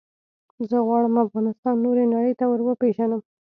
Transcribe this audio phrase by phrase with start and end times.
[0.69, 3.21] زه غواړم افغانستان نورې نړی ته وروپېژنم.